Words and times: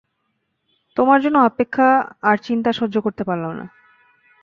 তোমার 0.97 1.19
জন্য 1.21 1.37
অপেক্ষা 1.41 1.87
আর 2.21 2.37
চিন্তা 2.37 2.71
সহ্য 2.71 2.95
করতে 3.01 3.23
পারলাম 3.23 3.51
না। 3.57 3.65